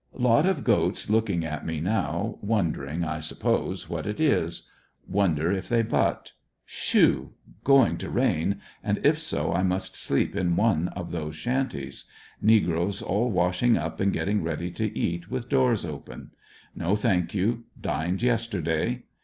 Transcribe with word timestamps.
Lot 0.17 0.47
of 0.47 0.63
goats 0.63 1.11
looking 1.11 1.45
at 1.45 1.63
me 1.63 1.79
now, 1.79 2.39
wondering, 2.41 3.03
I 3.03 3.19
suppose, 3.19 3.87
what 3.87 4.07
it 4.07 4.19
is. 4.19 4.67
Wonder 5.07 5.51
if 5.51 5.69
they 5.69 5.83
butt? 5.83 6.31
Shoo! 6.65 7.33
Going 7.63 7.97
to 7.99 8.09
rain, 8.09 8.59
and 8.83 8.99
if 9.05 9.19
so 9.19 9.53
I 9.53 9.61
must 9.61 9.95
sleep 9.95 10.35
in 10.35 10.55
one 10.55 10.87
of 10.95 11.11
those 11.11 11.35
shanties. 11.35 12.05
Negroes 12.41 13.03
all 13.03 13.29
wash 13.29 13.61
ing 13.61 13.77
up 13.77 13.99
and 13.99 14.11
getting 14.11 14.41
ready 14.41 14.71
to 14.71 14.97
eat, 14.97 15.29
with 15.29 15.49
doors 15.49 15.85
open 15.85 16.31
No, 16.75 16.95
thank 16.95 17.35
you; 17.35 17.65
dined 17.79 18.23
yesterday. 18.23 19.03